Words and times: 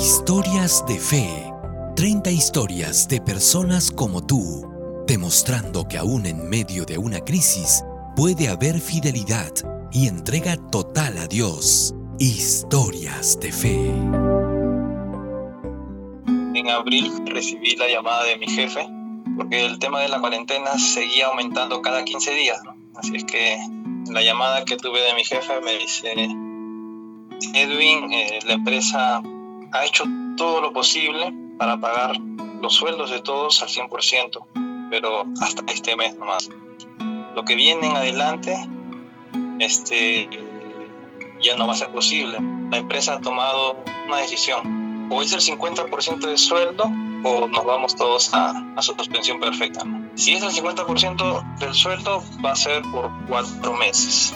Historias 0.00 0.84
de 0.86 0.96
fe. 1.00 1.52
30 1.96 2.30
historias 2.30 3.08
de 3.08 3.20
personas 3.20 3.90
como 3.90 4.24
tú, 4.24 4.64
demostrando 5.08 5.88
que 5.88 5.98
aún 5.98 6.24
en 6.24 6.48
medio 6.48 6.84
de 6.84 6.98
una 6.98 7.18
crisis 7.18 7.82
puede 8.14 8.46
haber 8.46 8.80
fidelidad 8.80 9.50
y 9.90 10.06
entrega 10.06 10.56
total 10.70 11.18
a 11.18 11.26
Dios. 11.26 11.96
Historias 12.20 13.40
de 13.40 13.50
fe. 13.50 13.90
En 16.54 16.70
abril 16.70 17.12
recibí 17.26 17.74
la 17.74 17.88
llamada 17.88 18.22
de 18.22 18.38
mi 18.38 18.46
jefe 18.46 18.88
porque 19.36 19.66
el 19.66 19.80
tema 19.80 20.00
de 20.00 20.08
la 20.08 20.20
cuarentena 20.20 20.78
seguía 20.78 21.26
aumentando 21.26 21.82
cada 21.82 22.04
15 22.04 22.34
días. 22.34 22.60
Así 22.94 23.16
es 23.16 23.24
que 23.24 23.58
la 24.12 24.22
llamada 24.22 24.64
que 24.64 24.76
tuve 24.76 25.00
de 25.00 25.14
mi 25.14 25.24
jefe 25.24 25.60
me 25.60 25.76
dice, 25.76 26.12
Edwin, 27.52 28.12
eh, 28.12 28.38
la 28.46 28.52
empresa 28.52 29.22
ha 29.72 29.84
hecho 29.84 30.04
todo 30.36 30.60
lo 30.60 30.72
posible 30.72 31.32
para 31.58 31.78
pagar 31.78 32.16
los 32.60 32.74
sueldos 32.74 33.10
de 33.10 33.20
todos 33.20 33.62
al 33.62 33.68
100%, 33.68 34.88
pero 34.90 35.24
hasta 35.40 35.70
este 35.72 35.96
mes 35.96 36.16
nomás. 36.16 36.48
Lo 37.34 37.44
que 37.44 37.54
viene 37.54 37.86
en 37.88 37.96
adelante 37.96 38.56
este, 39.58 40.28
ya 41.40 41.56
no 41.56 41.66
va 41.66 41.74
a 41.74 41.76
ser 41.76 41.90
posible. 41.90 42.38
La 42.70 42.78
empresa 42.78 43.14
ha 43.14 43.20
tomado 43.20 43.76
una 44.06 44.18
decisión. 44.18 45.08
O 45.10 45.22
es 45.22 45.32
el 45.32 45.40
50% 45.40 46.18
de 46.18 46.36
sueldo 46.36 46.84
o 47.24 47.48
nos 47.48 47.64
vamos 47.64 47.96
todos 47.96 48.32
a, 48.34 48.50
a 48.76 48.82
suspensión 48.82 49.40
perfecta. 49.40 49.84
Si 50.14 50.34
es 50.34 50.42
el 50.42 50.50
50% 50.50 51.58
del 51.58 51.74
sueldo, 51.74 52.22
va 52.44 52.52
a 52.52 52.56
ser 52.56 52.82
por 52.92 53.10
cuatro 53.26 53.72
meses. 53.74 54.34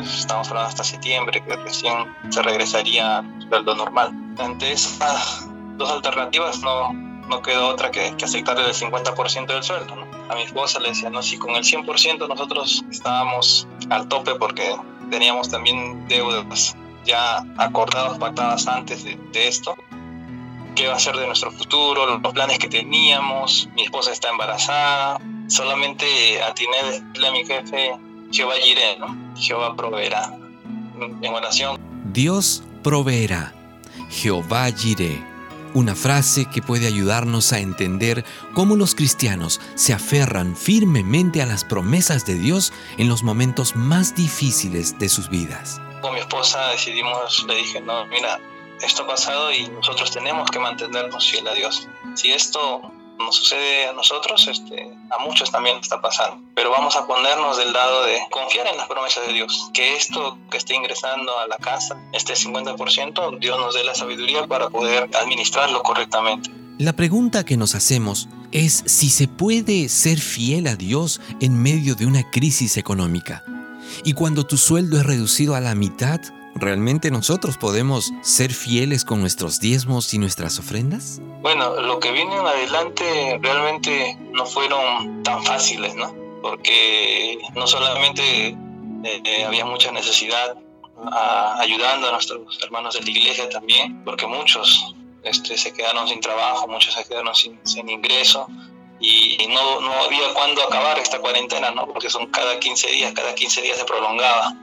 Estamos 0.00 0.48
hablando 0.48 0.68
hasta 0.68 0.84
septiembre, 0.84 1.44
que 1.44 1.56
recién 1.56 1.94
se 2.30 2.42
regresaría 2.42 3.18
al 3.18 3.48
sueldo 3.48 3.74
normal. 3.74 4.19
Ante 4.38 4.72
esas 4.72 5.48
dos 5.76 5.90
alternativas 5.90 6.60
no, 6.60 6.92
no 6.92 7.42
quedó 7.42 7.68
otra 7.68 7.90
que, 7.90 8.14
que 8.16 8.24
aceptar 8.24 8.58
el 8.58 8.72
50% 8.72 9.46
del 9.46 9.62
sueldo. 9.62 9.94
A 10.28 10.34
mi 10.34 10.42
esposa 10.42 10.78
le 10.80 10.90
decía, 10.90 11.10
no, 11.10 11.22
si 11.22 11.38
con 11.38 11.50
el 11.56 11.64
100% 11.64 12.28
nosotros 12.28 12.84
estábamos 12.90 13.66
al 13.90 14.08
tope 14.08 14.34
porque 14.36 14.76
teníamos 15.10 15.48
también 15.48 16.06
deudas 16.08 16.76
ya 17.04 17.44
acordadas, 17.56 18.18
pactadas 18.18 18.68
antes 18.68 19.04
de, 19.04 19.16
de 19.32 19.48
esto, 19.48 19.74
qué 20.74 20.86
va 20.86 20.94
a 20.94 20.98
ser 20.98 21.16
de 21.16 21.26
nuestro 21.26 21.50
futuro, 21.50 22.18
los 22.18 22.32
planes 22.32 22.58
que 22.58 22.68
teníamos, 22.68 23.68
mi 23.74 23.82
esposa 23.82 24.12
está 24.12 24.30
embarazada, 24.30 25.20
solamente 25.48 26.42
atiné 26.42 26.76
decirle 26.84 27.28
a 27.28 27.32
mi 27.32 27.44
jefe, 27.44 27.92
Jehová 28.30 28.54
iré, 28.64 28.98
¿no? 28.98 29.16
Jehová 29.36 29.74
proveerá. 29.76 30.36
En 31.22 31.34
oración. 31.34 31.78
Dios 32.12 32.62
proveerá. 32.82 33.54
Jehová 34.10 34.70
Jireh. 34.70 35.24
Una 35.72 35.94
frase 35.94 36.46
que 36.46 36.62
puede 36.62 36.88
ayudarnos 36.88 37.52
a 37.52 37.60
entender 37.60 38.24
cómo 38.54 38.74
los 38.74 38.96
cristianos 38.96 39.60
se 39.76 39.92
aferran 39.92 40.56
firmemente 40.56 41.40
a 41.40 41.46
las 41.46 41.64
promesas 41.64 42.26
de 42.26 42.34
Dios 42.34 42.72
en 42.98 43.08
los 43.08 43.22
momentos 43.22 43.76
más 43.76 44.16
difíciles 44.16 44.98
de 44.98 45.08
sus 45.08 45.28
vidas. 45.28 45.80
Con 46.00 46.14
mi 46.14 46.20
esposa 46.20 46.70
decidimos, 46.70 47.44
le 47.46 47.54
dije, 47.54 47.80
no, 47.80 48.04
mira, 48.06 48.40
esto 48.82 49.02
ha 49.02 49.06
pasado 49.06 49.52
y 49.52 49.68
nosotros 49.68 50.10
tenemos 50.10 50.50
que 50.50 50.58
mantenernos 50.58 51.30
fiel 51.30 51.46
a 51.46 51.54
Dios. 51.54 51.88
Si 52.16 52.32
esto 52.32 52.92
nos 53.20 53.36
sucede 53.36 53.86
a 53.86 53.92
nosotros, 53.92 54.46
este, 54.48 54.90
a 55.10 55.18
muchos 55.22 55.50
también 55.50 55.78
está 55.78 56.00
pasando. 56.00 56.42
Pero 56.54 56.70
vamos 56.70 56.96
a 56.96 57.06
ponernos 57.06 57.56
del 57.56 57.72
lado 57.72 58.04
de 58.04 58.18
confiar 58.30 58.66
en 58.66 58.76
las 58.76 58.86
promesas 58.86 59.26
de 59.26 59.32
Dios. 59.32 59.70
Que 59.72 59.96
esto 59.96 60.38
que 60.50 60.56
esté 60.56 60.74
ingresando 60.74 61.38
a 61.38 61.46
la 61.46 61.56
casa, 61.58 61.96
este 62.12 62.34
50%, 62.34 63.38
Dios 63.38 63.58
nos 63.58 63.74
dé 63.74 63.84
la 63.84 63.94
sabiduría 63.94 64.46
para 64.46 64.68
poder 64.70 65.08
administrarlo 65.14 65.82
correctamente. 65.82 66.50
La 66.78 66.94
pregunta 66.94 67.44
que 67.44 67.56
nos 67.56 67.74
hacemos 67.74 68.28
es 68.52 68.82
si 68.86 69.10
se 69.10 69.28
puede 69.28 69.88
ser 69.88 70.18
fiel 70.18 70.66
a 70.66 70.76
Dios 70.76 71.20
en 71.40 71.60
medio 71.60 71.94
de 71.94 72.06
una 72.06 72.30
crisis 72.30 72.76
económica. 72.76 73.44
Y 74.04 74.14
cuando 74.14 74.46
tu 74.46 74.56
sueldo 74.56 74.98
es 74.98 75.04
reducido 75.04 75.54
a 75.54 75.60
la 75.60 75.74
mitad, 75.74 76.20
¿Realmente 76.54 77.10
nosotros 77.10 77.56
podemos 77.56 78.12
ser 78.22 78.52
fieles 78.52 79.04
con 79.04 79.20
nuestros 79.20 79.60
diezmos 79.60 80.12
y 80.12 80.18
nuestras 80.18 80.58
ofrendas? 80.58 81.20
Bueno, 81.40 81.80
lo 81.80 82.00
que 82.00 82.10
viene 82.12 82.34
en 82.34 82.46
adelante 82.46 83.38
realmente 83.40 84.18
no 84.32 84.44
fueron 84.44 85.22
tan 85.22 85.42
fáciles, 85.44 85.94
¿no? 85.94 86.14
Porque 86.42 87.38
no 87.54 87.66
solamente 87.66 88.56
eh, 89.04 89.44
había 89.46 89.64
mucha 89.64 89.92
necesidad 89.92 90.56
a, 91.12 91.60
ayudando 91.60 92.08
a 92.08 92.12
nuestros 92.12 92.58
hermanos 92.62 92.94
de 92.94 93.02
la 93.02 93.10
iglesia 93.10 93.48
también, 93.48 94.04
porque 94.04 94.26
muchos 94.26 94.94
este, 95.22 95.56
se 95.56 95.72
quedaron 95.72 96.08
sin 96.08 96.20
trabajo, 96.20 96.66
muchos 96.68 96.94
se 96.94 97.04
quedaron 97.04 97.34
sin, 97.34 97.58
sin 97.64 97.88
ingreso 97.88 98.46
y 98.98 99.46
no, 99.48 99.80
no 99.80 99.92
había 99.94 100.34
cuándo 100.34 100.62
acabar 100.62 100.98
esta 100.98 101.20
cuarentena, 101.20 101.70
¿no? 101.70 101.86
Porque 101.86 102.10
son 102.10 102.26
cada 102.26 102.60
15 102.60 102.90
días, 102.90 103.12
cada 103.14 103.34
15 103.34 103.62
días 103.62 103.78
se 103.78 103.84
prolongaba 103.84 104.54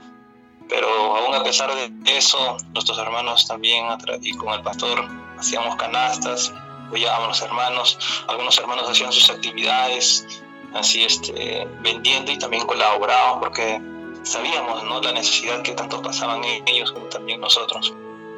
pero 0.68 0.88
aún 1.16 1.34
a 1.34 1.42
pesar 1.42 1.70
de 1.74 2.16
eso, 2.16 2.56
nuestros 2.72 2.98
hermanos 2.98 3.46
también, 3.46 3.86
y 4.22 4.32
con 4.34 4.52
el 4.54 4.62
pastor, 4.62 5.04
hacíamos 5.38 5.76
canastas, 5.76 6.52
apoyábamos 6.86 7.24
a 7.24 7.28
los 7.28 7.42
hermanos, 7.42 7.98
algunos 8.28 8.58
hermanos 8.58 8.88
hacían 8.88 9.12
sus 9.12 9.30
actividades, 9.30 10.26
así 10.74 11.04
este, 11.04 11.66
vendiendo 11.80 12.32
y 12.32 12.38
también 12.38 12.66
colaborábamos 12.66 13.38
porque 13.40 13.80
sabíamos 14.22 14.82
¿no? 14.84 15.00
la 15.00 15.12
necesidad 15.12 15.62
que 15.62 15.72
tanto 15.72 16.02
pasaban 16.02 16.42
ellos 16.66 16.92
como 16.92 17.06
también 17.06 17.40
nosotros. 17.40 17.94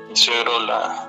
Mi 0.08 0.16
suegro 0.16 0.52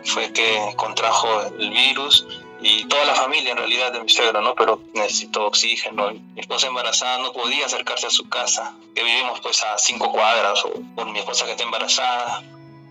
fue 0.05 0.31
que 0.31 0.73
contrajo 0.75 1.27
el 1.57 1.71
virus 1.71 2.27
y 2.61 2.85
toda 2.85 3.05
la 3.05 3.15
familia 3.15 3.51
en 3.51 3.57
realidad 3.57 3.91
de 3.91 4.01
mi 4.01 4.09
suegro, 4.09 4.41
¿no? 4.41 4.53
Pero 4.55 4.81
necesitó 4.93 5.47
oxígeno. 5.47 6.11
Mi 6.11 6.41
esposa 6.41 6.67
embarazada 6.67 7.17
no 7.19 7.33
podía 7.33 7.65
acercarse 7.65 8.07
a 8.07 8.11
su 8.11 8.29
casa, 8.29 8.75
que 8.95 9.03
vivimos 9.03 9.39
pues 9.41 9.63
a 9.63 9.77
cinco 9.77 10.11
cuadras, 10.11 10.63
o 10.65 10.73
con 10.95 11.11
mi 11.11 11.19
esposa 11.19 11.45
que 11.45 11.51
está 11.51 11.63
embarazada. 11.63 12.43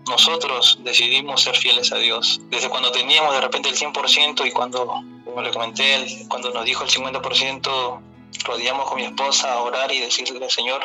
Nosotros 0.07 0.79
decidimos 0.83 1.41
ser 1.41 1.55
fieles 1.55 1.91
a 1.91 1.97
Dios. 1.97 2.41
Desde 2.49 2.69
cuando 2.69 2.91
teníamos 2.91 3.33
de 3.33 3.41
repente 3.41 3.69
el 3.69 3.77
100% 3.77 4.45
y 4.45 4.51
cuando, 4.51 4.85
como 5.23 5.41
le 5.41 5.51
comenté, 5.51 6.05
cuando 6.27 6.51
nos 6.51 6.65
dijo 6.65 6.83
el 6.83 6.89
50%, 6.89 8.01
rodeamos 8.43 8.89
con 8.89 8.97
mi 8.97 9.05
esposa 9.05 9.53
a 9.53 9.61
orar 9.61 9.91
y 9.93 9.99
decirle, 9.99 10.49
Señor, 10.49 10.81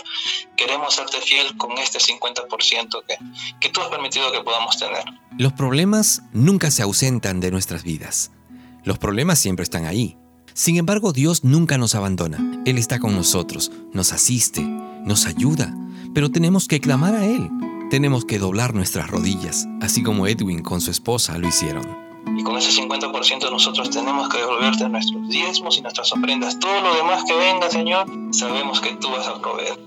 queremos 0.56 0.94
serte 0.94 1.20
fiel 1.20 1.56
con 1.56 1.76
este 1.78 1.98
50% 1.98 3.04
que, 3.06 3.18
que 3.58 3.68
tú 3.70 3.80
has 3.80 3.88
permitido 3.88 4.30
que 4.30 4.42
podamos 4.42 4.78
tener. 4.78 5.04
Los 5.38 5.54
problemas 5.54 6.22
nunca 6.32 6.70
se 6.70 6.82
ausentan 6.82 7.40
de 7.40 7.50
nuestras 7.50 7.82
vidas. 7.82 8.30
Los 8.86 8.98
problemas 8.98 9.40
siempre 9.40 9.64
están 9.64 9.84
ahí. 9.84 10.16
Sin 10.54 10.76
embargo, 10.76 11.12
Dios 11.12 11.42
nunca 11.42 11.76
nos 11.76 11.96
abandona. 11.96 12.62
Él 12.66 12.78
está 12.78 13.00
con 13.00 13.16
nosotros, 13.16 13.72
nos 13.92 14.12
asiste, 14.12 14.62
nos 14.62 15.26
ayuda, 15.26 15.74
pero 16.14 16.30
tenemos 16.30 16.68
que 16.68 16.78
clamar 16.78 17.16
a 17.16 17.26
Él. 17.26 17.50
Tenemos 17.90 18.24
que 18.24 18.38
doblar 18.38 18.74
nuestras 18.74 19.10
rodillas, 19.10 19.66
así 19.80 20.04
como 20.04 20.28
Edwin 20.28 20.62
con 20.62 20.80
su 20.80 20.92
esposa 20.92 21.36
lo 21.36 21.48
hicieron. 21.48 21.84
Y 22.38 22.44
con 22.44 22.56
ese 22.58 22.80
50% 22.80 23.50
nosotros 23.50 23.90
tenemos 23.90 24.28
que 24.28 24.38
devolverte 24.38 24.88
nuestros 24.88 25.28
diezmos 25.30 25.76
y 25.78 25.82
nuestras 25.82 26.12
ofrendas. 26.12 26.56
Todo 26.60 26.80
lo 26.80 26.94
demás 26.94 27.24
que 27.24 27.34
venga, 27.34 27.68
Señor, 27.68 28.06
sabemos 28.30 28.80
que 28.80 28.94
tú 28.94 29.10
vas 29.10 29.26
a 29.26 29.40
proveer. 29.40 29.80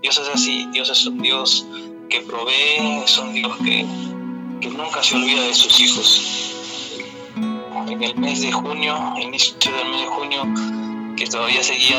Dios 0.00 0.16
es 0.16 0.28
así, 0.32 0.68
Dios 0.72 0.88
es 0.90 1.04
un 1.08 1.20
Dios 1.20 1.66
que 2.08 2.20
provee, 2.20 3.02
es 3.04 3.18
un 3.18 3.32
Dios 3.32 3.56
que, 3.64 3.84
que 4.60 4.68
nunca 4.70 5.02
se 5.02 5.16
olvida 5.16 5.42
de 5.42 5.54
sus 5.54 5.80
hijos 5.80 6.43
en 7.88 8.02
el 8.02 8.16
mes 8.16 8.40
de 8.40 8.52
junio, 8.52 9.14
inicio 9.20 9.54
del 9.60 9.90
mes 9.90 10.00
de 10.00 10.06
junio, 10.06 11.14
que 11.16 11.26
todavía 11.26 11.62
seguía 11.62 11.96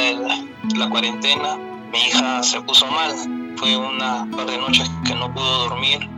la 0.76 0.90
cuarentena, 0.90 1.58
mi 1.92 2.00
hija 2.00 2.44
se 2.44 2.62
puso 2.62 2.86
mal. 2.88 3.14
Fue 3.58 3.78
una 3.78 4.28
par 4.36 4.48
de 4.48 4.58
noches 4.58 4.90
que 5.06 5.16
no 5.16 5.34
pudo 5.34 5.70
dormir 5.70 6.10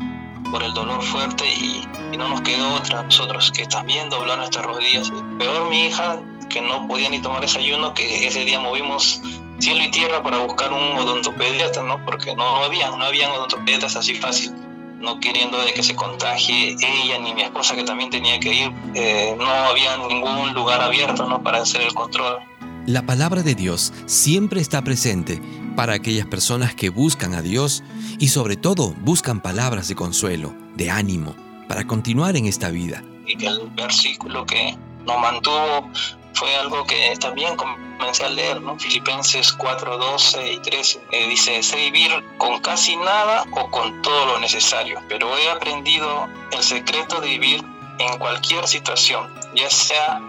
por 0.51 0.63
el 0.63 0.73
dolor 0.73 1.01
fuerte 1.03 1.45
y, 1.47 1.87
no 2.17 2.29
nos 2.29 2.41
quedó 2.41 2.73
otra 2.73 3.03
nosotros 3.03 3.51
que 3.51 3.67
también 3.67 4.09
doblar 4.09 4.39
nuestras 4.39 4.65
rodillas. 4.65 5.11
Peor 5.37 5.69
mi 5.69 5.85
hija 5.85 6.19
que 6.49 6.61
no 6.61 6.87
podía 6.87 7.09
ni 7.09 7.21
tomar 7.21 7.41
desayuno, 7.41 7.93
que 7.93 8.25
ese 8.25 8.43
día 8.43 8.59
movimos 8.59 9.21
cielo 9.59 9.83
y 9.83 9.91
tierra 9.91 10.23
para 10.23 10.39
buscar 10.39 10.73
un 10.73 10.97
odontopediatra, 10.97 11.83
¿no? 11.83 12.03
Porque 12.05 12.35
no, 12.35 12.43
no 12.43 12.63
había, 12.63 12.89
no 12.89 13.03
habían 13.03 13.31
odontopediatras 13.31 13.97
así 13.97 14.15
fácil 14.15 14.66
no 14.99 15.19
queriendo 15.19 15.59
de 15.63 15.73
que 15.73 15.83
se 15.83 15.95
contagie 15.95 16.75
ella 16.79 17.19
ni 17.19 17.33
mi 17.33 17.41
esposa 17.41 17.75
que 17.75 17.83
también 17.83 18.09
tenía 18.09 18.39
que 18.39 18.53
ir, 18.53 18.71
eh, 18.95 19.35
no 19.37 19.45
había 19.45 19.97
ningún 19.97 20.53
lugar 20.53 20.81
abierto 20.81 21.27
¿no? 21.27 21.41
para 21.43 21.61
hacer 21.61 21.81
el 21.81 21.93
control. 21.93 22.37
La 22.85 23.05
palabra 23.05 23.43
de 23.43 23.53
Dios 23.53 23.93
siempre 24.05 24.61
está 24.61 24.81
presente 24.81 25.41
para 25.75 25.93
aquellas 25.93 26.25
personas 26.25 26.73
que 26.73 26.89
buscan 26.89 27.33
a 27.33 27.41
Dios 27.41 27.83
y 28.17 28.29
sobre 28.29 28.55
todo 28.55 28.95
buscan 29.01 29.41
palabras 29.41 29.87
de 29.87 29.95
consuelo, 29.95 30.55
de 30.75 30.89
ánimo, 30.89 31.35
para 31.67 31.85
continuar 31.85 32.37
en 32.37 32.45
esta 32.45 32.69
vida. 32.69 33.03
Y 33.27 33.35
que 33.35 33.47
el 33.47 33.69
versículo 33.75 34.45
que 34.45 34.77
nos 35.05 35.19
mantuvo 35.19 35.91
fue 36.37 36.55
algo 36.55 36.85
que 36.85 37.15
también 37.19 37.55
comencé 37.55 38.23
a 38.23 38.29
leer, 38.29 38.61
¿no? 38.61 38.77
Filipenses 38.77 39.51
4, 39.53 39.97
12 39.97 40.53
y 40.53 40.59
13. 40.59 41.01
Eh, 41.11 41.27
dice, 41.29 41.63
sé 41.63 41.77
vivir 41.77 42.11
con 42.37 42.59
casi 42.59 42.95
nada 42.95 43.45
o 43.51 43.71
con 43.71 44.01
todo 44.03 44.25
lo 44.27 44.39
necesario, 44.39 45.01
pero 45.09 45.35
he 45.35 45.49
aprendido 45.49 46.27
el 46.51 46.61
secreto 46.61 47.19
de 47.21 47.29
vivir 47.29 47.63
en 47.97 48.19
cualquier 48.19 48.67
situación, 48.67 49.33
ya 49.55 49.69
sea 49.69 50.21